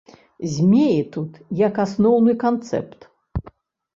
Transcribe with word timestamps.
Змеі 0.53 1.01
тут 1.15 1.31
як 1.59 1.75
асноўны 1.85 2.33
канцэпт. 2.45 2.99